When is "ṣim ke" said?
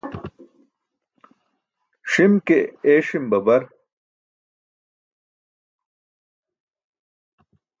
2.11-2.57